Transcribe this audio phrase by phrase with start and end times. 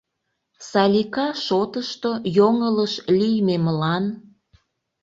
[0.69, 4.05] Салика шотышто йоҥылыш лиймемлан...